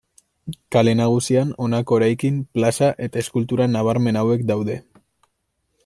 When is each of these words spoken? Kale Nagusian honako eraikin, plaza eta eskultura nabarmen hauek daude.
Kale 0.75 0.93
Nagusian 0.99 1.51
honako 1.65 1.99
eraikin, 2.01 2.39
plaza 2.57 2.91
eta 3.09 3.23
eskultura 3.25 3.69
nabarmen 3.77 4.21
hauek 4.23 4.49
daude. 4.55 4.81